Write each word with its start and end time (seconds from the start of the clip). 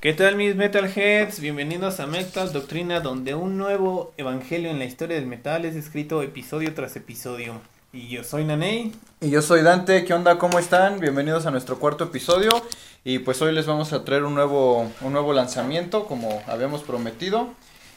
¿Qué 0.00 0.14
tal 0.14 0.36
mis 0.36 0.56
metalheads? 0.56 1.40
Bienvenidos 1.40 2.00
a 2.00 2.06
Metal 2.06 2.50
Doctrina, 2.54 3.00
donde 3.00 3.34
un 3.34 3.58
nuevo 3.58 4.14
evangelio 4.16 4.70
en 4.70 4.78
la 4.78 4.86
historia 4.86 5.16
del 5.16 5.26
metal 5.26 5.66
es 5.66 5.76
escrito 5.76 6.22
episodio 6.22 6.72
tras 6.72 6.96
episodio. 6.96 7.60
Y 7.92 8.08
yo 8.08 8.24
soy 8.24 8.44
Naney. 8.44 8.94
Y 9.20 9.28
yo 9.28 9.42
soy 9.42 9.60
Dante, 9.60 10.06
¿qué 10.06 10.14
onda? 10.14 10.38
¿Cómo 10.38 10.58
están? 10.58 11.00
Bienvenidos 11.00 11.44
a 11.44 11.50
nuestro 11.50 11.78
cuarto 11.78 12.04
episodio. 12.04 12.48
Y 13.04 13.18
pues 13.18 13.42
hoy 13.42 13.52
les 13.52 13.66
vamos 13.66 13.92
a 13.92 14.02
traer 14.02 14.24
un 14.24 14.34
nuevo, 14.34 14.90
un 15.02 15.12
nuevo 15.12 15.34
lanzamiento, 15.34 16.06
como 16.06 16.42
habíamos 16.46 16.82
prometido. 16.82 17.50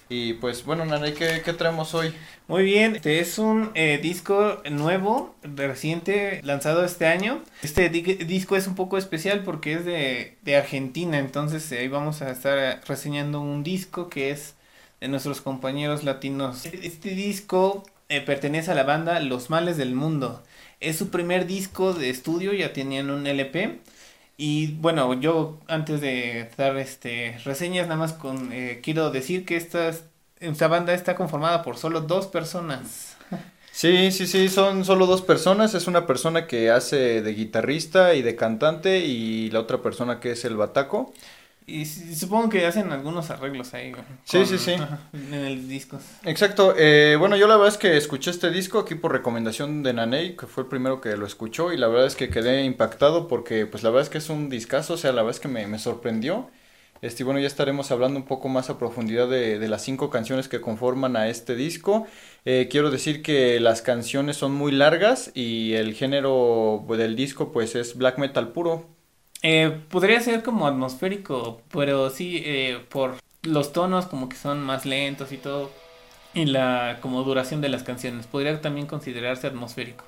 Y 0.09 0.33
pues 0.33 0.63
bueno, 0.65 0.85
Naney, 0.85 1.13
¿qué, 1.13 1.41
qué 1.43 1.53
traemos 1.53 1.93
hoy? 1.95 2.13
Muy 2.47 2.63
bien, 2.63 2.97
este 2.97 3.19
es 3.19 3.39
un 3.39 3.71
eh, 3.73 3.99
disco 4.01 4.61
nuevo, 4.69 5.33
reciente, 5.43 6.39
lanzado 6.43 6.83
este 6.85 7.07
año. 7.07 7.41
Este 7.63 7.89
di- 7.89 8.01
disco 8.01 8.55
es 8.55 8.67
un 8.67 8.75
poco 8.75 8.97
especial 8.97 9.43
porque 9.43 9.73
es 9.73 9.85
de, 9.85 10.37
de 10.43 10.55
Argentina, 10.57 11.17
entonces 11.17 11.71
ahí 11.71 11.87
vamos 11.87 12.21
a 12.21 12.29
estar 12.31 12.57
eh, 12.59 12.79
reseñando 12.87 13.41
un 13.41 13.63
disco 13.63 14.09
que 14.09 14.29
es 14.29 14.55
de 15.01 15.07
nuestros 15.07 15.41
compañeros 15.41 16.03
latinos. 16.03 16.65
Este 16.65 17.09
disco 17.11 17.83
eh, 18.09 18.21
pertenece 18.21 18.71
a 18.71 18.75
la 18.75 18.83
banda 18.83 19.19
Los 19.19 19.49
Males 19.49 19.77
del 19.77 19.95
Mundo. 19.95 20.43
Es 20.79 20.97
su 20.97 21.09
primer 21.09 21.47
disco 21.47 21.93
de 21.93 22.09
estudio, 22.09 22.53
ya 22.53 22.73
tenían 22.73 23.09
un 23.09 23.25
LP. 23.25 23.79
Y 24.37 24.73
bueno, 24.75 25.13
yo 25.19 25.59
antes 25.67 26.01
de 26.01 26.49
dar 26.57 26.77
este 26.77 27.37
reseñas, 27.45 27.87
nada 27.87 27.99
más 27.99 28.13
con 28.13 28.51
eh, 28.51 28.81
quiero 28.83 29.11
decir 29.11 29.45
que 29.45 29.55
esta, 29.57 29.91
esta 30.39 30.67
banda 30.67 30.93
está 30.93 31.15
conformada 31.15 31.61
por 31.63 31.77
solo 31.77 32.01
dos 32.01 32.27
personas. 32.27 33.15
Sí, 33.71 34.11
sí, 34.11 34.27
sí, 34.27 34.49
son 34.49 34.85
solo 34.85 35.07
dos 35.07 35.23
personas. 35.23 35.73
Es 35.73 35.87
una 35.87 36.05
persona 36.05 36.45
que 36.47 36.69
hace 36.69 37.21
de 37.23 37.33
guitarrista 37.33 38.13
y 38.13 38.21
de 38.21 38.35
cantante 38.35 38.99
y 38.99 39.49
la 39.49 39.59
otra 39.61 39.81
persona 39.81 40.19
que 40.19 40.31
es 40.31 40.45
el 40.45 40.55
bataco. 40.55 41.11
Y 41.65 41.85
supongo 41.85 42.49
que 42.49 42.65
hacen 42.65 42.91
algunos 42.91 43.29
arreglos 43.29 43.73
ahí. 43.73 43.93
Sí, 44.25 44.45
sí, 44.45 44.57
sí. 44.57 44.73
ajá, 44.73 44.99
en 45.13 45.33
el 45.33 45.67
disco. 45.67 45.99
Exacto. 46.25 46.73
eh, 46.77 47.15
bueno, 47.19 47.35
yo 47.35 47.47
la 47.47 47.55
verdad 47.57 47.73
es 47.73 47.77
que 47.77 47.97
escuché 47.97 48.31
este 48.31 48.49
disco 48.49 48.79
aquí 48.79 48.95
por 48.95 49.11
recomendación 49.11 49.83
de 49.83 49.93
Naney, 49.93 50.35
que 50.37 50.47
fue 50.47 50.63
el 50.63 50.69
primero 50.69 51.01
que 51.01 51.17
lo 51.17 51.25
escuchó 51.25 51.73
y 51.73 51.77
la 51.77 51.87
verdad 51.87 52.07
es 52.07 52.15
que 52.15 52.29
quedé 52.29 52.63
impactado 52.63 53.27
porque 53.27 53.65
pues 53.65 53.83
la 53.83 53.89
verdad 53.89 54.03
es 54.03 54.09
que 54.09 54.17
es 54.19 54.29
un 54.29 54.49
discazo, 54.49 54.93
o 54.93 54.97
sea, 54.97 55.11
la 55.11 55.21
verdad 55.21 55.35
es 55.35 55.41
que 55.41 55.47
me, 55.49 55.67
me 55.67 55.79
sorprendió. 55.79 56.49
Este, 57.01 57.25
bueno, 57.25 57.39
ya 57.41 57.47
estaremos 57.47 57.91
hablando 57.91 58.17
un 58.19 58.25
poco 58.25 58.47
más 58.47 58.69
a 58.69 58.77
profundidad 58.79 59.27
de, 59.29 59.59
de 59.59 59.67
las 59.67 59.81
cinco 59.83 60.09
canciones 60.09 60.47
que 60.47 60.61
conforman 60.61 61.17
a 61.17 61.27
este 61.27 61.55
disco. 61.55 62.07
Eh, 62.45 62.69
quiero 62.71 62.91
decir 62.91 63.21
que 63.21 63.59
las 63.59 63.81
canciones 63.81 64.37
son 64.37 64.53
muy 64.53 64.71
largas 64.71 65.31
y 65.33 65.73
el 65.73 65.93
género 65.95 66.85
del 66.89 67.15
disco 67.17 67.51
pues 67.51 67.75
es 67.75 67.97
black 67.97 68.17
metal 68.19 68.53
puro. 68.53 68.87
Eh, 69.43 69.77
podría 69.89 70.19
ser 70.21 70.41
como 70.41 70.65
atmosférico, 70.65 71.61
pero 71.71 72.09
sí, 72.09 72.41
eh, 72.45 72.79
por 72.89 73.17
los 73.43 73.73
tonos 73.73 74.07
como 74.07 74.29
que 74.29 74.37
son 74.37 74.61
más 74.63 74.85
lentos 74.85 75.31
y 75.31 75.37
todo. 75.37 75.69
Y 76.33 76.45
la 76.45 76.97
como 77.01 77.21
duración 77.21 77.61
de 77.61 77.69
las 77.69 77.83
canciones. 77.83 78.25
Podría 78.25 78.59
también 78.59 78.87
considerarse 78.87 79.45
atmosférico. 79.45 80.03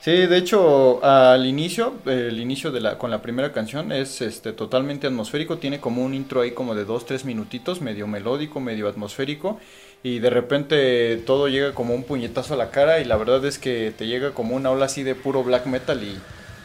Sí, 0.00 0.12
de 0.12 0.36
hecho, 0.38 1.04
al 1.04 1.46
inicio, 1.46 1.94
el 2.06 2.40
inicio 2.40 2.70
de 2.70 2.80
la, 2.80 2.96
con 2.96 3.10
la 3.10 3.20
primera 3.20 3.52
canción 3.52 3.92
es 3.92 4.22
este 4.22 4.52
totalmente 4.54 5.06
atmosférico, 5.06 5.58
tiene 5.58 5.78
como 5.78 6.02
un 6.02 6.14
intro 6.14 6.40
ahí 6.40 6.52
como 6.52 6.74
de 6.74 6.86
dos, 6.86 7.04
tres 7.04 7.26
minutitos, 7.26 7.82
medio 7.82 8.06
melódico, 8.06 8.60
medio 8.60 8.88
atmosférico, 8.88 9.60
y 10.02 10.18
de 10.18 10.30
repente 10.30 11.16
todo 11.26 11.48
llega 11.48 11.74
como 11.74 11.94
un 11.94 12.04
puñetazo 12.04 12.54
a 12.54 12.56
la 12.56 12.70
cara, 12.70 13.00
y 13.00 13.04
la 13.04 13.18
verdad 13.18 13.44
es 13.44 13.58
que 13.58 13.92
te 13.94 14.06
llega 14.06 14.32
como 14.32 14.56
una 14.56 14.70
ola 14.70 14.86
así 14.86 15.02
de 15.02 15.14
puro 15.14 15.44
black 15.44 15.66
metal, 15.66 16.02
y 16.02 16.18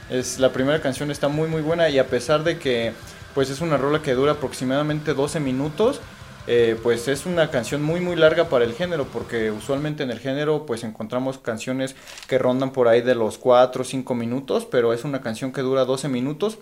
es 0.09 0.39
la 0.39 0.51
primera 0.51 0.81
canción 0.81 1.11
está 1.11 1.27
muy 1.27 1.47
muy 1.47 1.61
buena, 1.61 1.89
y 1.89 1.99
a 1.99 2.07
pesar 2.07 2.43
de 2.43 2.57
que 2.57 2.93
pues 3.33 3.49
es 3.49 3.61
una 3.61 3.77
rola 3.77 4.01
que 4.01 4.13
dura 4.13 4.33
aproximadamente 4.33 5.13
12 5.13 5.39
minutos, 5.41 5.99
eh, 6.47 6.79
pues 6.81 7.07
es 7.07 7.25
una 7.25 7.49
canción 7.49 7.83
muy 7.83 7.99
muy 7.99 8.15
larga 8.15 8.49
para 8.49 8.65
el 8.65 8.73
género 8.73 9.05
porque 9.05 9.51
usualmente 9.51 10.03
en 10.03 10.11
el 10.11 10.19
género 10.19 10.65
pues 10.65 10.83
encontramos 10.83 11.39
canciones 11.39 11.95
que 12.27 12.37
rondan 12.37 12.71
por 12.71 12.87
ahí 12.87 13.01
de 13.01 13.15
los 13.15 13.39
4 13.39 13.81
o 13.81 13.85
5 13.85 14.13
minutos 14.13 14.67
pero 14.69 14.93
es 14.93 15.03
una 15.03 15.21
canción 15.21 15.51
que 15.51 15.61
dura 15.61 15.85
12 15.85 16.07
minutos 16.07 16.59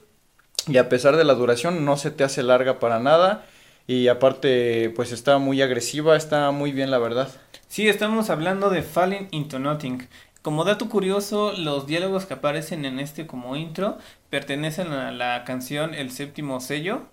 y 0.67 0.77
a 0.77 0.87
pesar 0.87 1.17
de 1.17 1.25
la 1.25 1.33
duración 1.33 1.83
no 1.83 1.97
se 1.97 2.11
te 2.11 2.23
hace 2.23 2.43
larga 2.43 2.79
para 2.79 2.99
nada 2.99 3.45
y 3.85 4.07
aparte 4.07 4.89
pues 4.95 5.11
está 5.11 5.37
muy 5.37 5.61
agresiva 5.61 6.15
está 6.15 6.49
muy 6.51 6.71
bien 6.71 6.89
la 6.89 6.97
verdad 6.99 7.27
Sí, 7.73 7.87
estamos 7.87 8.29
hablando 8.29 8.69
de 8.69 8.83
Falling 8.83 9.29
into 9.31 9.57
Nothing. 9.57 10.07
Como 10.43 10.63
dato 10.65 10.89
curioso, 10.89 11.53
los 11.53 11.87
diálogos 11.87 12.25
que 12.27 12.35
aparecen 12.35 12.85
en 12.85 12.99
este 12.99 13.25
como 13.27 13.55
intro 13.55 13.97
pertenecen 14.29 14.91
a 14.93 15.11
la 15.11 15.43
canción 15.45 15.95
El 15.95 16.11
séptimo 16.11 16.59
sello. 16.61 17.07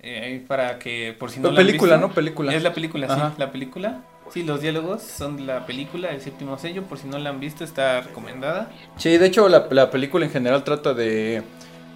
eh, 0.00 0.44
para 0.48 0.78
que, 0.78 1.14
por 1.18 1.30
si 1.30 1.40
no 1.40 1.50
la 1.50 1.60
han 1.62 1.66
película 1.66 1.96
visto. 1.96 1.98
no 1.98 2.14
película 2.14 2.54
Es 2.54 2.62
la 2.62 2.74
película, 2.74 3.06
Ajá. 3.06 3.30
sí, 3.30 3.34
la 3.36 3.52
película. 3.52 4.08
Sí, 4.28 4.44
los 4.44 4.60
diálogos 4.62 5.02
son 5.02 5.36
de 5.36 5.44
la 5.44 5.66
película, 5.66 6.10
El 6.10 6.22
séptimo 6.22 6.58
sello. 6.58 6.84
Por 6.88 6.98
si 6.98 7.06
no 7.08 7.18
la 7.18 7.30
han 7.30 7.40
visto, 7.40 7.64
está 7.64 8.00
recomendada. 8.00 8.80
Sí, 8.96 9.16
de 9.18 9.26
hecho 9.26 9.48
la, 9.48 9.68
la 9.70 9.90
película 9.90 10.26
en 10.26 10.32
general 10.32 10.64
trata 10.64 10.94
de 10.94 11.42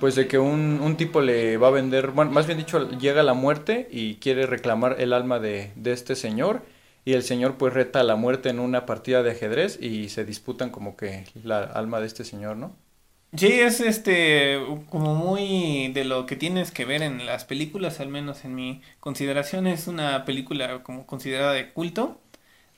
pues 0.00 0.14
de 0.16 0.26
que 0.28 0.38
un, 0.38 0.80
un 0.82 0.96
tipo 0.96 1.20
le 1.20 1.56
va 1.56 1.68
a 1.68 1.70
vender, 1.70 2.10
bueno, 2.10 2.30
más 2.30 2.46
bien 2.46 2.58
dicho, 2.58 2.90
llega 2.98 3.22
la 3.22 3.32
muerte 3.34 3.88
y 3.90 4.16
quiere 4.16 4.46
reclamar 4.46 4.96
el 5.00 5.12
alma 5.12 5.38
de, 5.38 5.72
de 5.76 5.92
este 5.92 6.16
señor 6.16 6.62
y 7.04 7.12
el 7.14 7.22
señor 7.22 7.56
pues 7.58 7.72
reta 7.74 8.00
a 8.00 8.04
la 8.04 8.16
muerte 8.16 8.48
en 8.50 8.60
una 8.60 8.86
partida 8.86 9.22
de 9.22 9.32
ajedrez 9.32 9.78
y 9.80 10.08
se 10.08 10.24
disputan 10.24 10.70
como 10.70 10.96
que 10.96 11.24
la 11.44 11.62
alma 11.64 12.00
de 12.00 12.06
este 12.06 12.24
señor, 12.24 12.56
¿no? 12.56 12.76
Sí, 13.36 13.48
es 13.48 13.80
este 13.80 14.60
como 14.88 15.14
muy 15.16 15.88
de 15.92 16.04
lo 16.04 16.24
que 16.24 16.36
tienes 16.36 16.70
que 16.70 16.84
ver 16.84 17.02
en 17.02 17.26
las 17.26 17.44
películas, 17.44 17.98
al 17.98 18.08
menos 18.08 18.44
en 18.44 18.54
mi 18.54 18.80
consideración, 19.00 19.66
es 19.66 19.88
una 19.88 20.24
película 20.24 20.84
como 20.84 21.04
considerada 21.06 21.52
de 21.52 21.72
culto, 21.72 22.20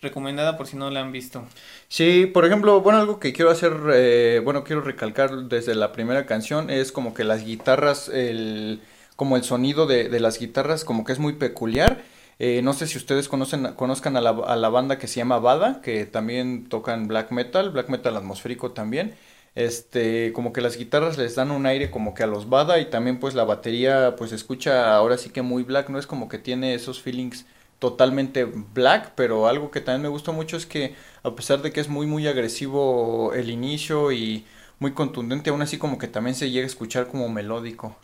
recomendada 0.00 0.56
por 0.56 0.66
si 0.66 0.76
no 0.76 0.91
la 0.91 1.00
han 1.00 1.12
visto. 1.12 1.47
Sí, 1.88 2.26
por 2.26 2.44
ejemplo, 2.44 2.81
bueno, 2.81 2.98
algo 2.98 3.20
que 3.20 3.32
quiero 3.32 3.50
hacer, 3.50 3.72
eh, 3.94 4.41
bueno, 4.44 4.64
quiero 4.64 4.82
recalcar 4.82 5.44
desde 5.44 5.75
la 5.75 5.93
primera 5.93 6.26
canción 6.26 6.69
es 6.70 6.93
como 6.93 7.14
que 7.14 7.25
las 7.25 7.44
guitarras, 7.44 8.08
el, 8.08 8.81
como 9.14 9.37
el 9.37 9.44
sonido 9.44 9.87
de, 9.87 10.08
de 10.08 10.20
las 10.20 10.38
guitarras 10.38 10.84
como 10.84 11.04
que 11.04 11.12
es 11.12 11.19
muy 11.19 11.34
peculiar. 11.34 12.03
Eh, 12.38 12.60
no 12.62 12.72
sé 12.74 12.86
si 12.86 12.98
ustedes 12.98 13.28
conocen, 13.28 13.72
conozcan 13.74 14.16
a 14.16 14.20
la, 14.20 14.30
a 14.30 14.56
la 14.56 14.69
banda 14.69 14.98
que 14.98 15.06
se 15.08 15.16
llama 15.16 15.38
Bada, 15.38 15.80
que 15.80 16.04
también 16.06 16.69
tocan 16.69 17.08
black 17.08 17.30
metal, 17.32 17.70
black 17.70 17.88
metal 17.88 18.16
atmosférico 18.16 18.72
también. 18.72 19.14
Este, 19.54 20.32
como 20.34 20.52
que 20.52 20.60
las 20.60 20.76
guitarras 20.76 21.16
les 21.16 21.34
dan 21.34 21.50
un 21.50 21.64
aire 21.64 21.91
como 21.91 22.12
que 22.12 22.22
a 22.22 22.26
los 22.26 22.50
Bada 22.50 22.78
y 22.78 22.91
también 22.91 23.19
pues 23.20 23.34
la 23.34 23.44
batería 23.44 24.14
pues 24.16 24.32
escucha 24.32 24.94
ahora 24.94 25.16
sí 25.16 25.30
que 25.30 25.41
muy 25.42 25.62
black, 25.62 25.88
no 25.88 25.98
es 25.98 26.06
como 26.06 26.28
que 26.28 26.36
tiene 26.38 26.75
esos 26.75 27.00
feelings 27.00 27.46
totalmente 27.78 28.44
black, 28.44 29.12
pero 29.16 29.46
algo 29.48 29.70
que 29.70 29.80
también 29.80 30.02
me 30.02 30.08
gustó 30.08 30.32
mucho 30.34 30.56
es 30.58 30.66
que 30.66 30.94
a 31.22 31.34
pesar 31.34 31.62
de 31.62 31.72
que 31.72 31.80
es 31.80 31.88
muy 31.88 32.06
muy 32.06 32.26
agresivo 32.28 33.32
el 33.34 33.48
inicio 33.50 34.12
y 34.12 34.44
muy 34.78 34.92
contundente, 34.92 35.48
aún 35.50 35.62
así 35.62 35.78
como 35.78 35.96
que 35.98 36.08
también 36.08 36.34
se 36.36 36.50
llega 36.50 36.64
a 36.64 36.69
escuchar 36.69 37.08
como 37.08 37.28
melódico. 37.30 37.96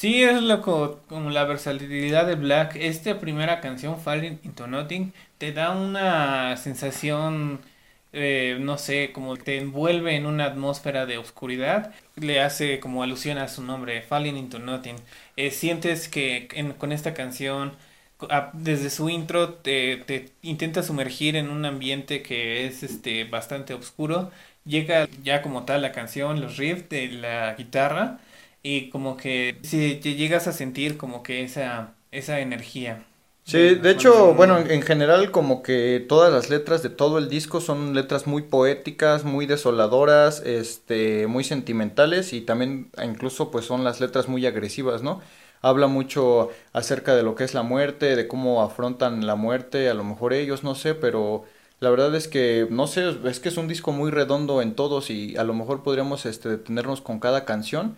Sí, 0.00 0.22
es 0.22 0.40
lo 0.42 0.62
co- 0.62 1.00
como 1.08 1.30
la 1.30 1.44
versatilidad 1.44 2.26
de 2.26 2.36
Black. 2.36 2.76
Esta 2.76 3.18
primera 3.18 3.60
canción, 3.60 4.00
Falling 4.00 4.38
into 4.44 4.66
Nothing, 4.68 5.12
te 5.38 5.52
da 5.52 5.70
una 5.72 6.56
sensación, 6.56 7.60
eh, 8.12 8.58
no 8.60 8.78
sé, 8.78 9.10
como 9.12 9.36
te 9.36 9.58
envuelve 9.58 10.14
en 10.14 10.26
una 10.26 10.44
atmósfera 10.46 11.04
de 11.06 11.18
oscuridad. 11.18 11.92
Le 12.16 12.40
hace 12.40 12.78
como 12.80 13.02
alusión 13.02 13.38
a 13.38 13.48
su 13.48 13.62
nombre, 13.64 14.02
Falling 14.02 14.36
into 14.36 14.58
Nothing. 14.60 14.96
Eh, 15.36 15.50
sientes 15.50 16.08
que 16.08 16.48
en- 16.52 16.72
con 16.74 16.92
esta 16.92 17.12
canción, 17.14 17.72
desde 18.52 18.90
su 18.90 19.08
intro, 19.10 19.54
te, 19.54 19.96
te 19.98 20.30
intenta 20.42 20.82
sumergir 20.82 21.36
en 21.36 21.50
un 21.50 21.64
ambiente 21.64 22.22
que 22.22 22.66
es 22.66 22.82
este 22.82 23.24
bastante 23.24 23.74
oscuro. 23.74 24.30
Llega 24.64 25.08
ya 25.22 25.40
como 25.42 25.64
tal 25.64 25.82
la 25.82 25.92
canción, 25.92 26.40
los 26.40 26.56
riffs 26.56 26.88
de 26.88 27.08
la 27.08 27.54
guitarra 27.54 28.18
y 28.68 28.90
como 28.90 29.16
que 29.16 29.58
si 29.62 29.96
te 29.96 30.14
llegas 30.14 30.46
a 30.46 30.52
sentir 30.52 30.96
como 30.98 31.22
que 31.22 31.42
esa 31.42 31.94
esa 32.10 32.40
energía. 32.40 33.04
Sí, 33.44 33.76
de 33.76 33.90
hecho, 33.90 34.34
bueno, 34.34 34.58
en 34.58 34.70
en 34.70 34.82
general 34.82 35.30
como 35.30 35.62
que 35.62 36.04
todas 36.06 36.30
las 36.30 36.50
letras 36.50 36.82
de 36.82 36.90
todo 36.90 37.16
el 37.16 37.30
disco 37.30 37.62
son 37.62 37.94
letras 37.94 38.26
muy 38.26 38.42
poéticas, 38.42 39.24
muy 39.24 39.46
desoladoras, 39.46 40.40
este, 40.44 41.26
muy 41.26 41.44
sentimentales 41.44 42.34
y 42.34 42.42
también 42.42 42.90
incluso 43.02 43.50
pues 43.50 43.64
son 43.64 43.84
las 43.84 44.00
letras 44.00 44.28
muy 44.28 44.44
agresivas, 44.46 45.02
¿no? 45.02 45.22
habla 45.62 45.86
mucho 45.88 46.50
acerca 46.72 47.16
de 47.16 47.22
lo 47.22 47.34
que 47.34 47.44
es 47.44 47.54
la 47.54 47.62
muerte, 47.62 48.16
de 48.16 48.28
cómo 48.28 48.62
afrontan 48.62 49.26
la 49.26 49.34
muerte, 49.34 49.88
a 49.88 49.94
lo 49.94 50.04
mejor 50.04 50.32
ellos, 50.32 50.62
no 50.62 50.74
sé, 50.74 50.94
pero 50.94 51.44
la 51.80 51.90
verdad 51.90 52.14
es 52.14 52.28
que, 52.28 52.66
no 52.70 52.86
sé, 52.86 53.16
es 53.24 53.40
que 53.40 53.48
es 53.48 53.56
un 53.56 53.68
disco 53.68 53.92
muy 53.92 54.10
redondo 54.10 54.62
en 54.62 54.74
todos 54.74 55.10
y 55.10 55.36
a 55.36 55.44
lo 55.44 55.54
mejor 55.54 55.82
podríamos 55.82 56.26
este, 56.26 56.48
detenernos 56.48 57.00
con 57.00 57.20
cada 57.20 57.44
canción, 57.44 57.96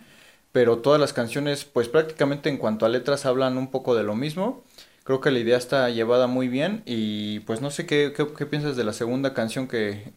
pero 0.51 0.79
todas 0.79 0.99
las 0.99 1.13
canciones, 1.13 1.65
pues 1.65 1.87
prácticamente 1.89 2.49
en 2.49 2.57
cuanto 2.57 2.85
a 2.85 2.89
letras 2.89 3.25
hablan 3.25 3.57
un 3.57 3.69
poco 3.71 3.95
de 3.95 4.03
lo 4.03 4.15
mismo. 4.15 4.63
Creo 5.03 5.21
que 5.21 5.31
la 5.31 5.39
idea 5.39 5.57
está 5.57 5.89
llevada 5.89 6.27
muy 6.27 6.47
bien 6.47 6.83
y 6.85 7.39
pues 7.41 7.61
no 7.61 7.71
sé 7.71 7.85
qué, 7.85 8.13
qué, 8.15 8.27
qué 8.37 8.45
piensas 8.45 8.75
de 8.75 8.83
la 8.83 8.93
segunda 8.93 9.33
canción 9.33 9.67
que, 9.67 10.13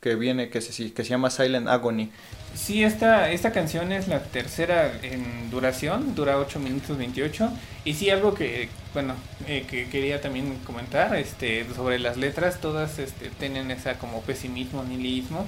que 0.00 0.14
viene, 0.14 0.48
que 0.48 0.60
se, 0.60 0.92
que 0.92 1.04
se 1.04 1.10
llama 1.10 1.30
Silent 1.30 1.68
Agony. 1.68 2.10
Sí, 2.54 2.82
esta, 2.82 3.30
esta 3.30 3.52
canción 3.52 3.92
es 3.92 4.08
la 4.08 4.22
tercera 4.22 4.92
en 5.02 5.50
duración, 5.50 6.14
dura 6.14 6.38
8 6.38 6.58
minutos 6.60 6.96
28. 6.96 7.50
Y 7.84 7.94
sí, 7.94 8.10
algo 8.10 8.34
que, 8.34 8.68
bueno, 8.94 9.14
eh, 9.46 9.64
que 9.68 9.88
quería 9.88 10.20
también 10.20 10.58
comentar 10.64 11.14
este, 11.16 11.66
sobre 11.74 11.98
las 11.98 12.16
letras, 12.16 12.60
todas 12.60 12.98
este, 12.98 13.30
tienen 13.30 13.70
esa 13.70 13.98
como 13.98 14.22
pesimismo, 14.22 14.82
nihilismo. 14.84 15.46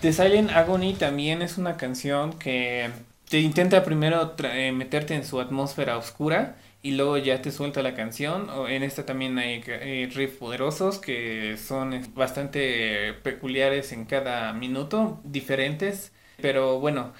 The 0.00 0.12
Silent 0.12 0.50
Agony 0.50 0.94
también 0.94 1.42
es 1.42 1.58
una 1.58 1.76
canción 1.76 2.38
que 2.38 2.90
te 3.28 3.40
intenta 3.40 3.84
primero 3.84 4.34
eh, 4.42 4.72
meterte 4.72 5.14
en 5.14 5.24
su 5.24 5.40
atmósfera 5.40 5.96
oscura 5.98 6.56
y 6.82 6.92
luego 6.92 7.18
ya 7.18 7.42
te 7.42 7.50
suelta 7.52 7.82
la 7.82 7.94
canción. 7.94 8.48
En 8.68 8.82
esta 8.82 9.04
también 9.04 9.38
hay 9.38 9.60
riffs 10.06 10.36
poderosos 10.38 10.98
que 10.98 11.56
son 11.56 12.00
bastante 12.14 13.14
peculiares 13.22 13.92
en 13.92 14.04
cada 14.06 14.52
minuto, 14.52 15.20
diferentes. 15.24 16.12
Pero 16.40 16.78
bueno, 16.80 17.12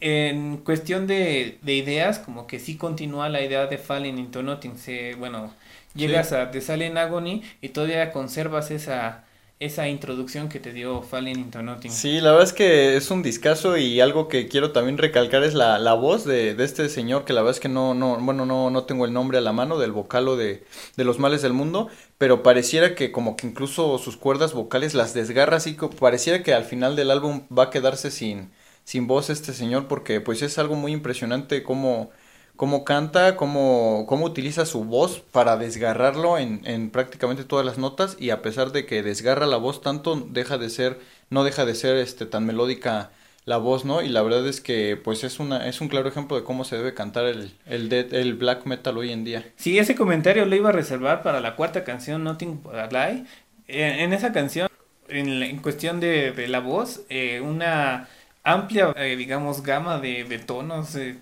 en 0.00 0.58
cuestión 0.58 1.06
de, 1.06 1.58
de 1.62 1.74
ideas, 1.74 2.18
como 2.18 2.46
que 2.46 2.58
sí 2.58 2.76
continúa 2.76 3.28
la 3.28 3.42
idea 3.42 3.66
de 3.66 3.78
Falling 3.78 4.18
into 4.18 4.42
Nothing. 4.42 4.78
Se, 4.78 5.14
bueno, 5.14 5.52
llegas 5.94 6.32
a 6.32 6.50
The 6.50 6.60
Silent 6.60 6.96
Agony 6.96 7.42
y 7.60 7.68
todavía 7.70 8.12
conservas 8.12 8.70
esa 8.70 9.24
esa 9.64 9.88
introducción 9.88 10.48
que 10.48 10.58
te 10.58 10.72
dio 10.72 11.02
Falling 11.02 11.38
into 11.38 11.62
Nothing. 11.62 11.92
Sí, 11.92 12.20
la 12.20 12.32
verdad 12.32 12.48
es 12.48 12.52
que 12.52 12.96
es 12.96 13.10
un 13.12 13.22
discazo 13.22 13.76
y 13.76 14.00
algo 14.00 14.26
que 14.26 14.48
quiero 14.48 14.72
también 14.72 14.98
recalcar 14.98 15.44
es 15.44 15.54
la, 15.54 15.78
la 15.78 15.94
voz 15.94 16.24
de, 16.24 16.54
de, 16.54 16.64
este 16.64 16.88
señor 16.88 17.24
que 17.24 17.32
la 17.32 17.42
verdad 17.42 17.56
es 17.56 17.60
que 17.60 17.68
no, 17.68 17.94
no, 17.94 18.16
bueno, 18.18 18.44
no, 18.44 18.70
no 18.70 18.84
tengo 18.84 19.04
el 19.04 19.12
nombre 19.12 19.38
a 19.38 19.40
la 19.40 19.52
mano 19.52 19.78
del 19.78 19.92
vocalo 19.92 20.36
de, 20.36 20.64
de 20.96 21.04
Los 21.04 21.20
Males 21.20 21.42
del 21.42 21.52
Mundo, 21.52 21.88
pero 22.18 22.42
pareciera 22.42 22.96
que 22.96 23.12
como 23.12 23.36
que 23.36 23.46
incluso 23.46 23.98
sus 23.98 24.16
cuerdas 24.16 24.52
vocales 24.52 24.94
las 24.94 25.14
desgarra 25.14 25.58
así, 25.58 25.76
pareciera 26.00 26.42
que 26.42 26.54
al 26.54 26.64
final 26.64 26.96
del 26.96 27.12
álbum 27.12 27.42
va 27.56 27.64
a 27.64 27.70
quedarse 27.70 28.10
sin, 28.10 28.50
sin 28.82 29.06
voz 29.06 29.30
este 29.30 29.52
señor 29.52 29.86
porque 29.86 30.20
pues 30.20 30.42
es 30.42 30.58
algo 30.58 30.74
muy 30.74 30.92
impresionante 30.92 31.62
como 31.62 32.10
cómo 32.56 32.84
canta, 32.84 33.36
cómo, 33.36 34.04
cómo 34.08 34.26
utiliza 34.26 34.66
su 34.66 34.84
voz 34.84 35.20
para 35.20 35.56
desgarrarlo 35.56 36.38
en, 36.38 36.60
en, 36.64 36.90
prácticamente 36.90 37.44
todas 37.44 37.66
las 37.66 37.78
notas 37.78 38.16
y 38.18 38.30
a 38.30 38.42
pesar 38.42 38.72
de 38.72 38.86
que 38.86 39.02
desgarra 39.02 39.46
la 39.46 39.56
voz 39.56 39.80
tanto, 39.82 40.16
deja 40.30 40.58
de 40.58 40.70
ser, 40.70 41.00
no 41.30 41.44
deja 41.44 41.64
de 41.64 41.74
ser 41.74 41.96
este 41.96 42.26
tan 42.26 42.46
melódica 42.46 43.10
la 43.44 43.56
voz, 43.56 43.84
¿no? 43.84 44.02
Y 44.02 44.08
la 44.08 44.22
verdad 44.22 44.46
es 44.46 44.60
que 44.60 44.96
pues 44.96 45.24
es 45.24 45.40
una 45.40 45.66
es 45.68 45.80
un 45.80 45.88
claro 45.88 46.08
ejemplo 46.08 46.36
de 46.36 46.44
cómo 46.44 46.64
se 46.64 46.76
debe 46.76 46.94
cantar 46.94 47.26
el 47.26 47.52
el, 47.66 48.34
black 48.34 48.66
metal 48.66 48.96
hoy 48.96 49.10
en 49.10 49.24
día. 49.24 49.44
Sí, 49.56 49.78
ese 49.78 49.96
comentario 49.96 50.44
lo 50.44 50.54
iba 50.54 50.68
a 50.68 50.72
reservar 50.72 51.22
para 51.22 51.40
la 51.40 51.56
cuarta 51.56 51.84
canción 51.84 52.22
Nothing 52.24 52.62
But 52.62 52.74
a 52.74 52.86
Lie. 52.88 53.24
En, 53.66 54.12
esa 54.12 54.32
canción 54.32 54.68
en, 55.08 55.42
en 55.42 55.58
cuestión 55.58 55.98
de, 55.98 56.32
de, 56.32 56.48
la 56.48 56.60
voz, 56.60 57.02
eh, 57.08 57.40
una 57.40 58.08
amplia 58.44 58.92
eh, 58.96 59.16
digamos 59.16 59.62
gama 59.62 59.98
de, 59.98 60.24
de 60.24 60.38
tonos 60.38 60.94
eh, 60.94 61.18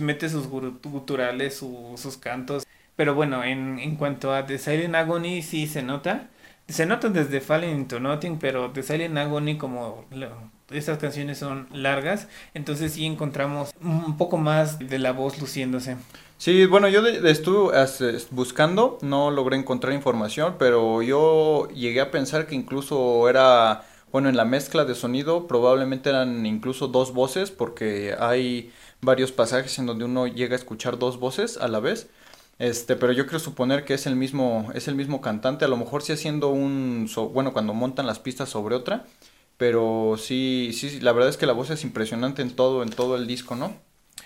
mete 0.00 0.28
sus 0.28 0.48
guturales, 0.48 1.56
sus 1.56 2.16
cantos. 2.18 2.66
Pero 2.96 3.14
bueno, 3.14 3.44
en, 3.44 3.78
en 3.78 3.96
cuanto 3.96 4.34
a 4.34 4.46
The 4.46 4.58
Silent 4.58 4.94
Agony, 4.94 5.42
sí 5.42 5.66
se 5.66 5.82
nota. 5.82 6.28
Se 6.68 6.86
nota 6.86 7.08
desde 7.08 7.40
Falling 7.40 7.76
into 7.76 8.00
Nothing, 8.00 8.38
pero 8.38 8.70
The 8.72 8.82
Silent 8.82 9.16
Agony, 9.18 9.56
como 9.56 10.04
estas 10.70 10.98
canciones 10.98 11.38
son 11.38 11.68
largas, 11.72 12.26
entonces 12.52 12.92
sí 12.92 13.06
encontramos 13.06 13.70
un 13.80 14.16
poco 14.16 14.36
más 14.36 14.80
de 14.80 14.98
la 14.98 15.12
voz 15.12 15.40
luciéndose. 15.40 15.96
Sí, 16.38 16.66
bueno, 16.66 16.88
yo 16.88 17.02
de, 17.02 17.20
de 17.20 17.30
estuve 17.30 17.72
buscando, 18.32 18.98
no 19.00 19.30
logré 19.30 19.56
encontrar 19.56 19.92
información, 19.94 20.56
pero 20.58 21.02
yo 21.02 21.68
llegué 21.68 22.00
a 22.00 22.10
pensar 22.10 22.46
que 22.48 22.56
incluso 22.56 23.28
era, 23.28 23.84
bueno, 24.10 24.28
en 24.28 24.36
la 24.36 24.44
mezcla 24.44 24.84
de 24.84 24.96
sonido 24.96 25.46
probablemente 25.46 26.10
eran 26.10 26.44
incluso 26.44 26.88
dos 26.88 27.14
voces, 27.14 27.52
porque 27.52 28.16
hay 28.18 28.72
varios 29.06 29.32
pasajes 29.32 29.78
en 29.78 29.86
donde 29.86 30.04
uno 30.04 30.26
llega 30.26 30.52
a 30.52 30.58
escuchar 30.58 30.98
dos 30.98 31.18
voces 31.18 31.56
a 31.56 31.68
la 31.68 31.80
vez. 31.80 32.10
Este, 32.58 32.96
pero 32.96 33.12
yo 33.12 33.26
creo 33.26 33.38
suponer 33.38 33.84
que 33.84 33.94
es 33.94 34.06
el 34.06 34.16
mismo, 34.16 34.70
es 34.74 34.88
el 34.88 34.94
mismo 34.94 35.20
cantante, 35.22 35.64
a 35.64 35.68
lo 35.68 35.76
mejor 35.76 36.02
sí 36.02 36.12
haciendo 36.12 36.48
un, 36.48 37.06
so, 37.08 37.28
bueno, 37.28 37.52
cuando 37.52 37.74
montan 37.74 38.06
las 38.06 38.18
pistas 38.18 38.48
sobre 38.48 38.74
otra, 38.74 39.04
pero 39.58 40.16
sí, 40.18 40.70
sí, 40.72 41.00
la 41.00 41.12
verdad 41.12 41.28
es 41.28 41.36
que 41.36 41.46
la 41.46 41.52
voz 41.52 41.68
es 41.70 41.84
impresionante 41.84 42.40
en 42.40 42.50
todo, 42.50 42.82
en 42.82 42.88
todo 42.90 43.16
el 43.16 43.26
disco, 43.26 43.56
¿no? 43.56 43.76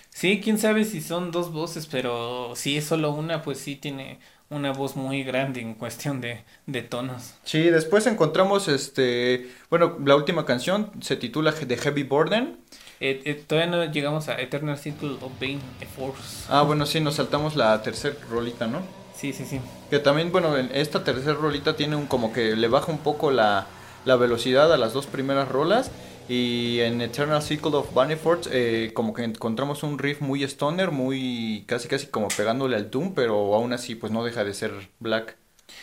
Sí, 0.09 0.39
quién 0.41 0.57
sabe 0.57 0.85
si 0.85 1.01
son 1.01 1.31
dos 1.31 1.51
voces, 1.51 1.87
pero 1.87 2.53
si 2.55 2.77
es 2.77 2.85
solo 2.85 3.11
una, 3.11 3.41
pues 3.41 3.59
sí 3.59 3.75
tiene 3.75 4.19
una 4.49 4.71
voz 4.71 4.95
muy 4.95 5.23
grande 5.23 5.61
en 5.61 5.73
cuestión 5.73 6.21
de, 6.21 6.43
de 6.67 6.81
tonos. 6.83 7.33
Sí, 7.43 7.63
después 7.63 8.07
encontramos 8.07 8.67
este, 8.67 9.49
bueno, 9.69 9.97
la 10.05 10.15
última 10.15 10.45
canción 10.45 10.91
se 11.01 11.15
titula 11.15 11.53
The 11.53 11.77
Heavy 11.77 12.03
Burden. 12.03 12.59
Eh, 13.01 13.21
eh, 13.25 13.43
todavía 13.47 13.69
no 13.69 13.91
llegamos 13.91 14.29
a 14.29 14.39
Eternal 14.39 14.77
Circle 14.77 15.17
of 15.21 15.31
Pain 15.39 15.59
Force. 15.95 16.45
Ah, 16.49 16.61
bueno, 16.61 16.85
sí, 16.85 16.99
nos 16.99 17.15
saltamos 17.15 17.55
la 17.55 17.81
tercera 17.81 18.15
rolita, 18.29 18.67
¿no? 18.67 18.81
Sí, 19.15 19.33
sí, 19.33 19.43
sí. 19.43 19.59
Que 19.89 19.97
también, 19.97 20.31
bueno, 20.31 20.55
esta 20.55 21.03
tercera 21.03 21.33
rolita 21.33 21.75
tiene 21.75 21.95
un 21.95 22.05
como 22.05 22.31
que 22.31 22.55
le 22.55 22.67
baja 22.67 22.91
un 22.91 22.99
poco 22.99 23.31
la, 23.31 23.65
la 24.05 24.15
velocidad 24.17 24.71
a 24.71 24.77
las 24.77 24.93
dos 24.93 25.07
primeras 25.07 25.49
rolas. 25.49 25.89
Y 26.29 26.79
en 26.81 27.01
Eternal 27.01 27.41
Circle 27.41 27.75
of 27.75 27.93
Bannerford 27.93 28.47
eh, 28.51 28.91
como 28.93 29.13
que 29.13 29.23
encontramos 29.23 29.81
un 29.83 29.97
riff 29.97 30.21
muy 30.21 30.43
stoner, 30.43 30.91
muy 30.91 31.65
casi 31.67 31.87
casi 31.87 32.07
como 32.07 32.27
pegándole 32.29 32.75
al 32.75 32.89
Doom, 32.89 33.15
pero 33.15 33.55
aún 33.55 33.73
así 33.73 33.95
pues 33.95 34.13
no 34.13 34.23
deja 34.23 34.43
de 34.43 34.53
ser 34.53 34.71
black. 34.99 35.35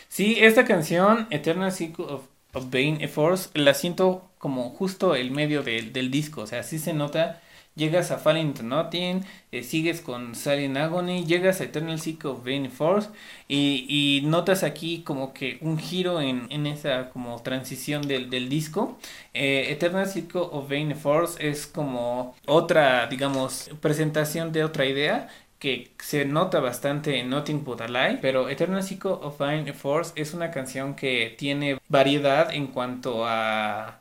Sí, 0.07 0.37
esta 0.39 0.65
canción, 0.65 1.27
Eternal 1.29 1.71
Circle 1.71 2.05
of, 2.05 2.23
of 2.53 2.69
Bane 2.71 3.07
Force, 3.07 3.49
la 3.53 3.73
siento 3.73 4.29
como 4.37 4.69
justo 4.71 5.15
el 5.15 5.31
medio 5.31 5.63
de, 5.63 5.81
del 5.81 6.11
disco, 6.11 6.41
o 6.41 6.47
sea, 6.47 6.63
sí 6.63 6.79
se 6.79 6.93
nota, 6.93 7.41
llegas 7.75 8.11
a 8.11 8.17
Falling 8.17 8.47
into 8.47 8.63
Nothing, 8.63 9.23
eh, 9.51 9.63
sigues 9.63 10.01
con 10.01 10.35
Silent 10.35 10.77
Agony, 10.77 11.25
llegas 11.25 11.61
a 11.61 11.63
Eternal 11.63 11.99
Cycle 11.99 12.31
of 12.31 12.43
Bane 12.43 12.69
Force 12.69 13.09
y, 13.47 13.85
y, 13.87 14.25
notas 14.27 14.63
aquí 14.63 15.01
como 15.01 15.33
que 15.33 15.57
un 15.61 15.79
giro 15.79 16.21
en, 16.21 16.47
en 16.49 16.67
esa 16.67 17.09
como 17.09 17.41
transición 17.41 18.07
del, 18.07 18.29
del 18.29 18.49
disco. 18.49 18.97
Eh, 19.33 19.67
Eternal 19.71 20.07
Cycle 20.07 20.41
of 20.41 20.69
Bane 20.69 20.95
Force 20.95 21.47
es 21.47 21.67
como 21.67 22.35
otra, 22.45 23.07
digamos, 23.07 23.71
presentación 23.81 24.51
de 24.51 24.63
otra 24.63 24.85
idea 24.85 25.29
que 25.59 25.93
se 25.99 26.25
nota 26.25 26.59
bastante 26.59 27.19
en 27.19 27.29
Nothing 27.29 27.63
But 27.63 27.81
a 27.81 27.87
Lie, 27.87 28.19
pero 28.21 28.49
Eternal 28.49 28.83
Cycle 28.83 29.11
of 29.11 29.37
Bane 29.37 29.73
Force 29.73 30.13
es 30.15 30.33
una 30.33 30.51
canción 30.51 30.95
que 30.95 31.35
tiene 31.37 31.77
variedad 31.89 32.53
en 32.53 32.67
cuanto 32.67 33.25
a 33.25 33.99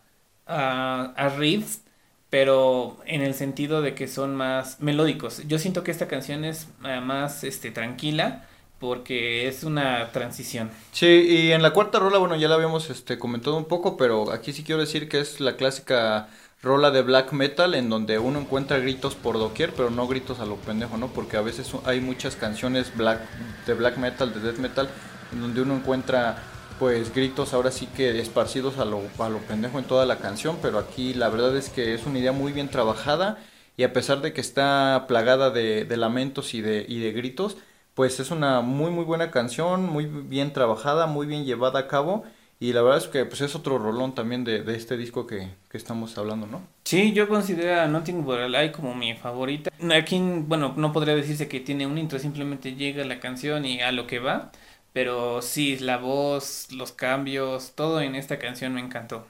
a, 0.48 1.12
a 1.16 1.28
riffs, 1.28 1.82
pero 2.30 2.98
en 3.06 3.22
el 3.22 3.34
sentido 3.34 3.82
de 3.82 3.94
que 3.94 4.08
son 4.08 4.34
más 4.34 4.80
melódicos. 4.80 5.42
Yo 5.46 5.58
siento 5.58 5.84
que 5.84 5.90
esta 5.90 6.08
canción 6.08 6.44
es 6.44 6.68
uh, 6.82 7.00
más 7.00 7.44
este, 7.44 7.70
tranquila 7.70 8.46
porque 8.78 9.48
es 9.48 9.64
una 9.64 10.12
transición. 10.12 10.70
Sí, 10.92 11.06
y 11.06 11.52
en 11.52 11.62
la 11.62 11.72
cuarta 11.72 11.98
rola, 11.98 12.18
bueno, 12.18 12.36
ya 12.36 12.48
la 12.48 12.54
habíamos 12.54 12.90
este, 12.90 13.18
comentado 13.18 13.56
un 13.56 13.64
poco, 13.64 13.96
pero 13.96 14.30
aquí 14.30 14.52
sí 14.52 14.62
quiero 14.62 14.80
decir 14.80 15.08
que 15.08 15.20
es 15.20 15.40
la 15.40 15.56
clásica 15.56 16.28
rola 16.62 16.90
de 16.90 17.02
black 17.02 17.32
metal 17.32 17.74
en 17.74 17.88
donde 17.88 18.18
uno 18.18 18.40
encuentra 18.40 18.78
gritos 18.78 19.14
por 19.16 19.38
doquier, 19.38 19.74
pero 19.74 19.90
no 19.90 20.06
gritos 20.08 20.40
a 20.40 20.46
lo 20.46 20.56
pendejo, 20.62 20.96
¿no? 20.96 21.12
Porque 21.12 21.36
a 21.36 21.42
veces 21.42 21.70
hay 21.84 22.00
muchas 22.00 22.36
canciones 22.36 22.92
de 22.96 23.74
black 23.74 23.96
metal, 23.98 24.32
de 24.34 24.40
death 24.40 24.58
metal, 24.58 24.90
en 25.30 25.40
donde 25.40 25.62
uno 25.62 25.76
encuentra 25.76 26.42
pues 26.78 27.12
gritos 27.12 27.54
ahora 27.54 27.70
sí 27.72 27.88
que 27.88 28.20
esparcidos 28.20 28.78
a 28.78 28.84
lo, 28.84 29.12
a 29.18 29.28
lo 29.28 29.46
pendejo 29.46 29.78
en 29.78 29.86
toda 29.86 30.06
la 30.06 30.18
canción, 30.20 30.58
pero 30.62 30.78
aquí 30.78 31.14
la 31.14 31.28
verdad 31.28 31.56
es 31.56 31.70
que 31.70 31.94
es 31.94 32.06
una 32.06 32.18
idea 32.20 32.32
muy 32.32 32.52
bien 32.52 32.70
trabajada 32.70 33.38
y 33.76 33.82
a 33.84 33.92
pesar 33.92 34.20
de 34.20 34.32
que 34.32 34.40
está 34.40 35.06
plagada 35.08 35.50
de, 35.50 35.84
de 35.84 35.96
lamentos 35.96 36.54
y 36.54 36.60
de, 36.60 36.84
y 36.88 37.00
de 37.00 37.12
gritos, 37.12 37.56
pues 37.94 38.20
es 38.20 38.30
una 38.30 38.60
muy 38.60 38.90
muy 38.90 39.04
buena 39.04 39.30
canción, 39.30 39.86
muy 39.86 40.06
bien 40.06 40.52
trabajada, 40.52 41.06
muy 41.06 41.26
bien 41.26 41.44
llevada 41.44 41.80
a 41.80 41.88
cabo 41.88 42.24
y 42.60 42.72
la 42.72 42.82
verdad 42.82 42.98
es 42.98 43.06
que 43.06 43.24
pues 43.24 43.40
es 43.40 43.54
otro 43.54 43.78
rolón 43.78 44.14
también 44.14 44.42
de, 44.42 44.62
de 44.62 44.76
este 44.76 44.96
disco 44.96 45.26
que, 45.26 45.48
que, 45.70 45.78
estamos 45.78 46.18
hablando, 46.18 46.46
¿no? 46.46 46.60
Sí, 46.84 47.12
yo 47.12 47.28
considero 47.28 47.80
a 47.80 47.86
Nothing 47.86 48.24
But 48.24 48.38
a 48.38 48.48
Lie 48.48 48.72
como 48.72 48.94
mi 48.94 49.14
favorita. 49.14 49.70
Aquí, 49.94 50.20
bueno, 50.20 50.74
no 50.76 50.92
podría 50.92 51.14
decirse 51.14 51.46
que 51.46 51.60
tiene 51.60 51.86
un 51.86 51.96
intro, 51.98 52.18
simplemente 52.18 52.74
llega 52.74 53.04
la 53.04 53.20
canción 53.20 53.64
y 53.64 53.80
a 53.80 53.92
lo 53.92 54.06
que 54.08 54.18
va. 54.18 54.50
Pero 54.92 55.42
sí, 55.42 55.78
la 55.78 55.98
voz, 55.98 56.72
los 56.72 56.90
cambios, 56.90 57.72
todo 57.76 58.00
en 58.00 58.16
esta 58.16 58.38
canción 58.38 58.74
me 58.74 58.80
encantó. 58.80 59.24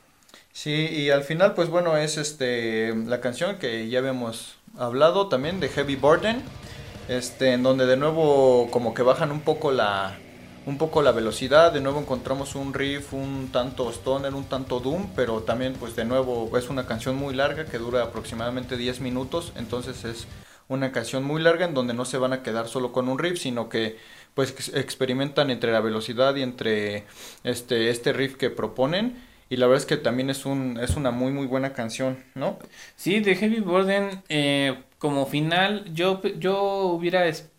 Sí, 0.52 0.88
y 0.90 1.10
al 1.10 1.22
final, 1.22 1.54
pues 1.54 1.68
bueno, 1.68 1.96
es 1.98 2.16
este 2.16 2.94
la 2.94 3.20
canción 3.20 3.58
que 3.58 3.88
ya 3.88 3.98
habíamos 3.98 4.56
hablado 4.78 5.28
también 5.28 5.60
de 5.60 5.68
Heavy 5.68 5.96
Burden. 5.96 6.42
este, 7.08 7.52
en 7.52 7.62
donde 7.62 7.86
de 7.86 7.96
nuevo 7.96 8.70
como 8.70 8.94
que 8.94 9.02
bajan 9.02 9.32
un 9.32 9.40
poco 9.40 9.72
la, 9.72 10.16
un 10.68 10.76
poco 10.76 11.00
la 11.00 11.12
velocidad, 11.12 11.72
de 11.72 11.80
nuevo 11.80 11.98
encontramos 11.98 12.54
un 12.54 12.74
riff 12.74 13.14
un 13.14 13.48
tanto 13.50 13.90
stoner, 13.90 14.34
un 14.34 14.44
tanto 14.44 14.80
doom, 14.80 15.08
pero 15.16 15.40
también 15.40 15.72
pues 15.72 15.96
de 15.96 16.04
nuevo 16.04 16.54
es 16.58 16.68
una 16.68 16.84
canción 16.84 17.16
muy 17.16 17.34
larga 17.34 17.64
que 17.64 17.78
dura 17.78 18.02
aproximadamente 18.02 18.76
10 18.76 19.00
minutos, 19.00 19.54
entonces 19.56 20.04
es 20.04 20.26
una 20.68 20.92
canción 20.92 21.24
muy 21.24 21.40
larga 21.40 21.64
en 21.64 21.72
donde 21.72 21.94
no 21.94 22.04
se 22.04 22.18
van 22.18 22.34
a 22.34 22.42
quedar 22.42 22.68
solo 22.68 22.92
con 22.92 23.08
un 23.08 23.18
riff, 23.18 23.38
sino 23.38 23.70
que 23.70 23.96
pues 24.34 24.70
experimentan 24.74 25.50
entre 25.50 25.72
la 25.72 25.80
velocidad 25.80 26.36
y 26.36 26.42
entre 26.42 27.06
este, 27.44 27.88
este 27.88 28.12
riff 28.12 28.36
que 28.36 28.50
proponen. 28.50 29.26
Y 29.48 29.56
la 29.56 29.66
verdad 29.66 29.80
es 29.80 29.86
que 29.86 29.96
también 29.96 30.28
es, 30.28 30.44
un, 30.44 30.78
es 30.78 30.96
una 30.96 31.10
muy 31.10 31.32
muy 31.32 31.46
buena 31.46 31.72
canción, 31.72 32.22
¿no? 32.34 32.58
Sí, 32.94 33.20
de 33.20 33.34
Heavy 33.34 33.60
Burden 33.60 34.22
eh, 34.28 34.76
como 34.98 35.24
final 35.24 35.86
yo, 35.94 36.20
yo 36.38 36.82
hubiera 36.82 37.26
esperado 37.26 37.57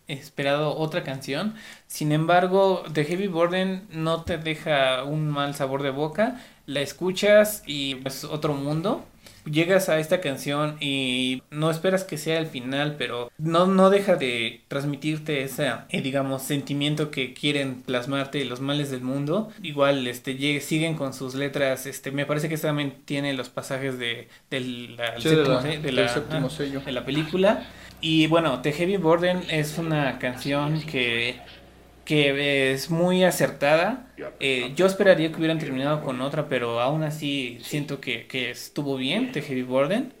otra 0.76 1.02
canción. 1.02 1.54
Sin 1.86 2.12
embargo, 2.12 2.82
The 2.92 3.04
Heavy 3.04 3.26
Burden 3.26 3.86
no 3.90 4.22
te 4.22 4.38
deja 4.38 5.04
un 5.04 5.28
mal 5.28 5.54
sabor 5.54 5.82
de 5.82 5.90
boca. 5.90 6.40
La 6.66 6.80
escuchas 6.80 7.62
y 7.66 7.96
es 8.06 8.24
otro 8.24 8.54
mundo 8.54 9.04
llegas 9.44 9.88
a 9.88 9.98
esta 9.98 10.20
canción 10.20 10.76
y 10.80 11.42
no 11.50 11.70
esperas 11.70 12.04
que 12.04 12.18
sea 12.18 12.38
el 12.38 12.46
final, 12.46 12.96
pero 12.98 13.30
no, 13.38 13.66
no 13.66 13.90
deja 13.90 14.16
de 14.16 14.62
transmitirte 14.68 15.42
ese, 15.42 15.70
eh, 15.88 16.00
digamos, 16.02 16.42
sentimiento 16.42 17.10
que 17.10 17.32
quieren 17.34 17.82
plasmarte 17.82 18.44
los 18.44 18.60
males 18.60 18.90
del 18.90 19.02
mundo. 19.02 19.50
Igual, 19.62 20.06
este, 20.06 20.60
siguen 20.60 20.94
con 20.94 21.14
sus 21.14 21.34
letras, 21.34 21.86
este, 21.86 22.10
me 22.10 22.26
parece 22.26 22.48
que 22.48 22.56
también 22.56 22.94
tiene 23.04 23.32
los 23.34 23.48
pasajes 23.48 23.98
de, 23.98 24.28
del 24.50 24.96
séptimo, 25.18 26.50
sello 26.50 26.80
de 26.80 26.92
la 26.92 27.04
película. 27.04 27.66
Y 28.00 28.26
bueno, 28.28 28.62
The 28.62 28.72
Heavy 28.72 28.96
Burden 28.96 29.44
es 29.50 29.78
una 29.78 30.18
canción 30.18 30.80
que 30.82 31.40
que 32.04 32.72
es 32.72 32.90
muy 32.90 33.24
acertada. 33.24 34.12
Eh, 34.40 34.72
yo 34.76 34.86
esperaría 34.86 35.30
que 35.30 35.38
hubieran 35.38 35.60
terminado 35.60 36.02
con 36.02 36.20
otra, 36.22 36.48
pero 36.48 36.80
aún 36.80 37.04
así 37.04 37.60
siento 37.62 38.00
que, 38.00 38.26
que 38.28 38.50
estuvo 38.50 38.96
bien, 38.96 39.32
The 39.32 39.42
Heavy 39.42 39.62
Burden. 39.62 40.14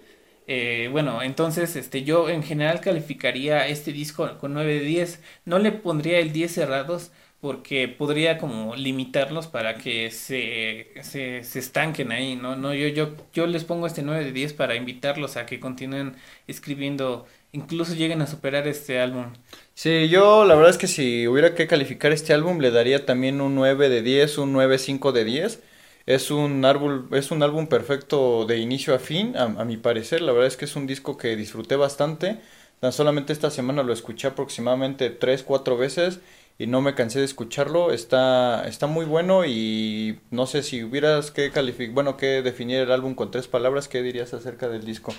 Eh, 0.46 0.88
bueno, 0.92 1.22
entonces 1.22 1.76
este, 1.76 2.04
yo 2.04 2.28
en 2.30 2.42
general 2.44 2.80
calificaría 2.80 3.66
este 3.68 3.92
disco 3.92 4.38
con 4.38 4.54
9 4.54 4.74
de 4.74 4.80
10. 4.82 5.22
No 5.46 5.58
le 5.58 5.72
pondría 5.72 6.20
el 6.20 6.32
10 6.32 6.52
cerrados 6.54 7.12
porque 7.40 7.88
podría 7.88 8.36
como 8.36 8.76
limitarlos 8.76 9.46
para 9.46 9.76
que 9.76 10.10
se, 10.10 10.88
se, 11.02 11.42
se, 11.42 11.58
estanquen 11.58 12.12
ahí, 12.12 12.36
¿no? 12.36 12.54
no 12.54 12.74
yo, 12.74 12.88
yo, 12.88 13.14
yo 13.32 13.46
les 13.46 13.64
pongo 13.64 13.86
este 13.86 14.02
9 14.02 14.24
de 14.24 14.32
10 14.32 14.52
para 14.52 14.74
invitarlos 14.74 15.36
a 15.38 15.46
que 15.46 15.58
continúen 15.58 16.16
escribiendo, 16.46 17.26
incluso 17.52 17.94
lleguen 17.94 18.20
a 18.20 18.26
superar 18.26 18.68
este 18.68 19.00
álbum. 19.00 19.32
Sí, 19.74 20.10
yo 20.10 20.44
la 20.44 20.54
verdad 20.54 20.70
es 20.70 20.78
que 20.78 20.86
si 20.86 21.26
hubiera 21.28 21.54
que 21.54 21.66
calificar 21.66 22.12
este 22.12 22.34
álbum 22.34 22.58
le 22.58 22.70
daría 22.70 23.06
también 23.06 23.40
un 23.40 23.54
9 23.54 23.88
de 23.88 24.02
10, 24.02 24.38
un 24.38 24.54
9.5 24.54 25.12
de 25.12 25.24
10. 25.24 25.60
Es 26.06 26.30
un, 26.30 26.64
álbum, 26.64 27.08
es 27.12 27.30
un 27.30 27.42
álbum 27.42 27.66
perfecto 27.68 28.44
de 28.44 28.58
inicio 28.58 28.94
a 28.94 28.98
fin, 28.98 29.36
a, 29.36 29.46
mi 29.64 29.76
parecer. 29.76 30.22
La 30.22 30.32
verdad 30.32 30.48
es 30.48 30.56
que 30.56 30.64
es 30.64 30.74
un 30.74 30.86
disco 30.86 31.16
que 31.16 31.36
disfruté 31.36 31.76
bastante. 31.76 32.38
Tan 32.80 32.92
solamente 32.92 33.32
esta 33.32 33.50
semana 33.50 33.82
lo 33.82 33.92
escuché 33.92 34.26
aproximadamente 34.28 35.10
3, 35.10 35.42
4 35.42 35.76
veces 35.76 36.20
y 36.60 36.66
no 36.66 36.82
me 36.82 36.94
cansé 36.94 37.20
de 37.20 37.24
escucharlo. 37.24 37.90
Está, 37.90 38.68
está 38.68 38.86
muy 38.86 39.06
bueno 39.06 39.46
y 39.46 40.20
no 40.30 40.46
sé 40.46 40.62
si 40.62 40.84
hubieras 40.84 41.30
que 41.30 41.50
calificar, 41.50 41.94
bueno, 41.94 42.16
que 42.18 42.42
definir 42.42 42.80
el 42.80 42.92
álbum 42.92 43.14
con 43.14 43.30
tres 43.30 43.48
palabras, 43.48 43.88
¿qué 43.88 44.02
dirías 44.02 44.34
acerca 44.34 44.68
del 44.68 44.84
disco? 44.84 45.14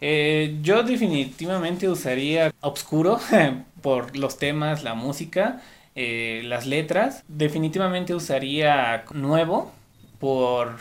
Eh, 0.00 0.56
yo 0.62 0.82
definitivamente 0.82 1.86
usaría 1.86 2.50
Obscuro 2.62 3.20
por 3.82 4.16
los 4.16 4.38
temas, 4.38 4.82
la 4.82 4.94
música, 4.94 5.60
eh, 5.94 6.40
las 6.44 6.66
letras. 6.66 7.24
Definitivamente 7.28 8.14
usaría 8.14 9.04
Nuevo 9.12 9.72
por, 10.18 10.76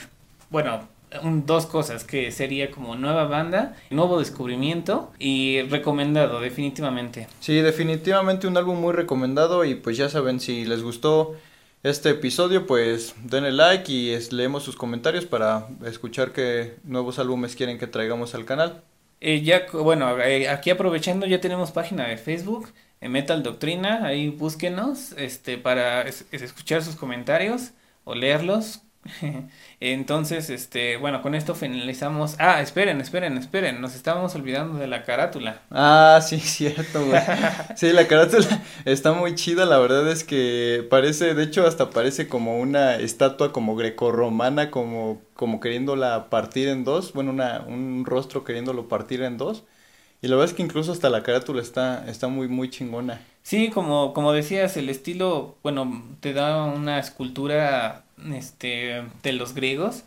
bueno, 0.50 0.88
dos 1.46 1.66
cosas 1.66 2.04
que 2.04 2.32
sería 2.32 2.72
como 2.72 2.96
nueva 2.96 3.26
banda, 3.26 3.76
nuevo 3.90 4.20
descubrimiento 4.20 5.12
y 5.20 5.62
recomendado 5.64 6.40
definitivamente. 6.40 7.28
Sí, 7.40 7.62
definitivamente 7.62 8.48
un 8.48 8.58
álbum 8.58 8.80
muy 8.80 8.94
recomendado 8.94 9.66
y 9.66 9.76
pues 9.76 9.98
ya 9.98 10.10
saben 10.10 10.40
si 10.40 10.66
les 10.66 10.84
gustó 10.84 11.36
este 11.84 12.10
episodio 12.10 12.68
pues 12.68 13.16
denle 13.24 13.52
like 13.52 13.92
y 13.92 14.18
leemos 14.32 14.64
sus 14.64 14.76
comentarios 14.76 15.26
para 15.26 15.68
escuchar 15.86 16.32
qué 16.32 16.76
nuevos 16.84 17.20
álbumes 17.20 17.56
quieren 17.56 17.80
que 17.80 17.88
traigamos 17.88 18.36
al 18.36 18.46
canal. 18.46 18.84
Eh, 19.22 19.42
ya, 19.42 19.66
bueno, 19.74 20.18
eh, 20.20 20.48
aquí 20.48 20.70
aprovechando, 20.70 21.26
ya 21.26 21.42
tenemos 21.42 21.72
página 21.72 22.08
de 22.08 22.18
Facebook, 22.18 22.70
eh, 23.02 23.10
Metal 23.10 23.44
Doctrina, 23.44 24.06
ahí 24.06 24.30
búsquenos, 24.30 25.12
este, 25.18 25.58
para 25.58 26.04
escuchar 26.04 26.84
sus 26.84 26.96
comentarios 26.96 27.72
o 28.06 28.16
leerlos, 28.16 28.82
Entonces, 29.80 30.50
este, 30.50 30.98
bueno, 30.98 31.22
con 31.22 31.36
esto 31.36 31.56
finalizamos. 31.56 32.36
Ah, 32.40 32.62
esperen, 32.62 33.02
esperen, 33.02 33.38
esperen, 33.38 33.82
nos 33.82 33.96
estábamos 33.96 34.36
olvidando 34.36 34.78
de 34.80 34.88
la 34.88 35.04
carátula. 35.04 35.62
Ah, 35.72 36.20
sí, 36.28 36.40
cierto. 36.40 37.22
Sí, 37.76 37.92
la 37.94 38.08
carátula 38.08 38.48
está 38.86 39.14
muy 39.14 39.36
chida, 39.36 39.66
la 39.66 39.78
verdad 39.78 40.10
es 40.12 40.24
que 40.24 40.86
parece, 40.90 41.34
de 41.36 41.44
hecho, 41.44 41.66
hasta 41.68 41.92
parece 41.92 42.28
como 42.28 42.60
una 42.60 42.96
estatua 42.96 43.54
como 43.54 43.76
grecorromana, 43.76 44.72
como, 44.72 45.22
como 45.34 45.60
queriéndola 45.60 46.30
partir 46.30 46.68
en 46.68 46.84
dos, 46.84 47.14
bueno, 47.14 47.32
una, 47.32 47.62
un 47.62 48.06
rostro 48.06 48.44
queriéndolo 48.44 48.88
partir 48.88 49.22
en 49.22 49.38
dos. 49.38 49.66
Y 50.22 50.28
la 50.28 50.36
verdad 50.36 50.52
es 50.52 50.56
que 50.56 50.64
incluso 50.64 50.92
hasta 50.92 51.10
la 51.10 51.24
carátula 51.24 51.62
está, 51.62 52.06
está 52.10 52.28
muy, 52.28 52.48
muy 52.48 52.70
chingona. 52.70 53.22
Sí, 53.42 53.70
como, 53.70 54.14
como 54.14 54.34
decías, 54.34 54.78
el 54.78 54.90
estilo, 54.90 55.58
bueno, 55.64 56.04
te 56.20 56.34
da 56.34 56.66
una 56.66 57.00
escultura 57.00 58.04
este, 58.34 59.04
de 59.24 59.34
los 59.34 59.54
griegos, 59.54 60.04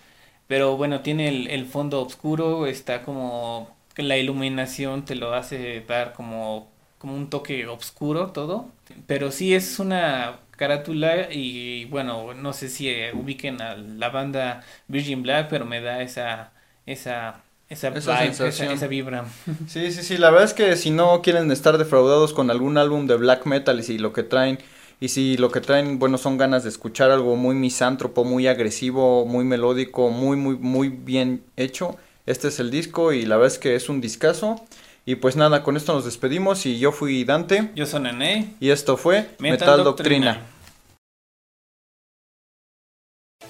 pero 0.46 0.76
bueno, 0.76 1.00
tiene 1.02 1.28
el, 1.28 1.48
el 1.48 1.66
fondo 1.66 2.02
oscuro, 2.02 2.66
está 2.66 3.02
como 3.02 3.74
la 3.96 4.16
iluminación 4.16 5.04
te 5.04 5.14
lo 5.16 5.34
hace 5.34 5.80
dar 5.82 6.12
como, 6.14 6.70
como 6.98 7.14
un 7.14 7.28
toque 7.30 7.66
oscuro 7.66 8.28
todo, 8.32 8.70
pero 9.06 9.30
sí 9.30 9.54
es 9.54 9.78
una 9.78 10.40
carátula 10.52 11.32
y 11.32 11.86
bueno, 11.86 12.34
no 12.34 12.52
sé 12.52 12.68
si 12.68 12.90
ubiquen 13.14 13.60
a 13.60 13.76
la 13.76 14.08
banda 14.10 14.64
Virgin 14.88 15.22
Black, 15.22 15.48
pero 15.50 15.64
me 15.66 15.80
da 15.80 16.02
esa, 16.02 16.52
esa 16.86 17.42
esa, 17.72 17.88
esa, 17.88 18.86
vibra. 18.86 19.24
Sí, 19.66 19.90
sí, 19.92 20.02
sí, 20.02 20.18
la 20.18 20.30
verdad 20.30 20.44
es 20.44 20.54
que 20.54 20.76
si 20.76 20.90
no 20.90 21.22
quieren 21.22 21.50
estar 21.50 21.78
defraudados 21.78 22.32
con 22.32 22.50
algún 22.50 22.76
álbum 22.76 23.06
de 23.06 23.16
black 23.16 23.46
metal 23.46 23.80
y 23.80 23.82
si 23.82 23.98
lo 23.98 24.12
que 24.12 24.22
traen 24.22 24.58
y 25.00 25.08
si 25.08 25.36
lo 25.36 25.50
que 25.50 25.60
traen, 25.60 25.98
bueno, 25.98 26.18
son 26.18 26.38
ganas 26.38 26.62
de 26.62 26.68
escuchar 26.68 27.10
algo 27.10 27.34
muy 27.34 27.54
misántropo, 27.54 28.24
muy 28.24 28.46
agresivo, 28.46 29.26
muy 29.26 29.44
melódico, 29.44 30.10
muy, 30.10 30.36
muy, 30.36 30.56
muy 30.56 30.90
bien 30.90 31.42
hecho, 31.56 31.96
este 32.26 32.48
es 32.48 32.60
el 32.60 32.70
disco 32.70 33.12
y 33.12 33.24
la 33.24 33.36
verdad 33.36 33.52
es 33.52 33.58
que 33.58 33.74
es 33.74 33.88
un 33.88 34.00
discazo. 34.00 34.64
Y 35.04 35.16
pues 35.16 35.34
nada, 35.34 35.64
con 35.64 35.76
esto 35.76 35.92
nos 35.92 36.04
despedimos 36.04 36.64
y 36.66 36.78
yo 36.78 36.92
fui 36.92 37.24
Dante. 37.24 37.70
Yo 37.74 37.86
soy 37.86 38.02
Nene. 38.02 38.54
Y 38.60 38.70
esto 38.70 38.96
fue 38.96 39.30
Metal, 39.40 39.82
Doctrina. 39.82 40.40